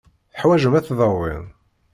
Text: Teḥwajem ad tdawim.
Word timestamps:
Teḥwajem 0.31 0.73
ad 0.77 0.83
tdawim. 0.85 1.45